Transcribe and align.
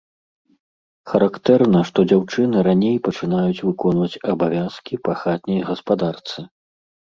Характэрна, 1.11 1.79
што 1.89 2.05
дзяўчыны 2.13 2.57
раней 2.69 2.97
пачынаюць 3.09 3.61
выконваць 3.67 4.19
абавязкі 4.35 4.95
па 5.07 5.11
хатняй 5.23 5.61
гаспадарцы. 5.73 6.39